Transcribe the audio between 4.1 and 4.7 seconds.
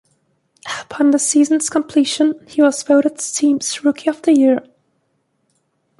the year.